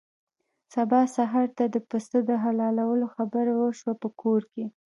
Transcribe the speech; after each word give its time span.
سبا 0.73 1.01
سهار 1.15 1.47
ته 1.57 1.63
د 1.73 1.77
پسه 1.89 2.17
د 2.29 2.31
حلالولو 2.43 3.05
خبره 3.15 3.51
وشوه 3.61 3.93
په 4.01 4.07
کور 4.21 4.41
کې. 4.53 4.65